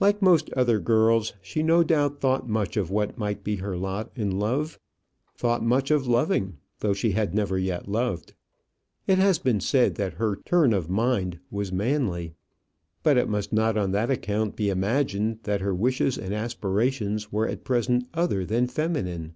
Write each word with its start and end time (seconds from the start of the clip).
Like 0.00 0.20
most 0.20 0.52
other 0.52 0.78
girls, 0.78 1.32
she 1.40 1.62
no 1.62 1.82
doubt 1.82 2.20
thought 2.20 2.46
much 2.46 2.76
of 2.76 2.90
what 2.90 3.16
might 3.16 3.42
be 3.42 3.56
her 3.56 3.74
lot 3.74 4.12
in 4.14 4.38
love 4.38 4.78
thought 5.34 5.64
much 5.64 5.90
of 5.90 6.06
loving, 6.06 6.58
though 6.80 6.92
she 6.92 7.12
had 7.12 7.34
never 7.34 7.56
yet 7.56 7.88
loved. 7.88 8.34
It 9.06 9.16
has 9.16 9.38
been 9.38 9.60
said 9.60 9.94
that 9.94 10.12
her 10.20 10.36
turn 10.44 10.74
of 10.74 10.90
mind 10.90 11.38
was 11.50 11.72
manly; 11.72 12.34
but 13.02 13.16
it 13.16 13.30
must 13.30 13.50
not 13.50 13.78
on 13.78 13.92
that 13.92 14.10
account 14.10 14.56
be 14.56 14.68
imagined 14.68 15.38
that 15.44 15.62
her 15.62 15.74
wishes 15.74 16.18
and 16.18 16.34
aspirations 16.34 17.32
were 17.32 17.48
at 17.48 17.64
present 17.64 18.06
other 18.12 18.44
than 18.44 18.66
feminine. 18.66 19.32